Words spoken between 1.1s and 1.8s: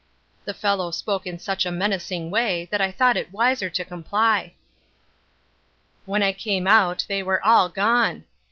in such a